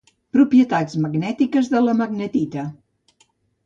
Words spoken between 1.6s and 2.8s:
de la magnetita